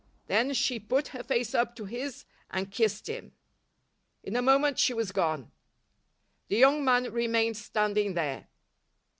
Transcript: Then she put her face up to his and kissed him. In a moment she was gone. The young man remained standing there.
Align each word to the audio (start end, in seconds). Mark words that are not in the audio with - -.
Then 0.25 0.55
she 0.55 0.79
put 0.79 1.09
her 1.09 1.21
face 1.21 1.53
up 1.53 1.75
to 1.75 1.85
his 1.85 2.25
and 2.49 2.71
kissed 2.71 3.05
him. 3.07 3.33
In 4.23 4.35
a 4.35 4.41
moment 4.41 4.79
she 4.79 4.95
was 4.95 5.11
gone. 5.11 5.51
The 6.47 6.57
young 6.57 6.83
man 6.83 7.13
remained 7.13 7.57
standing 7.57 8.15
there. 8.15 8.47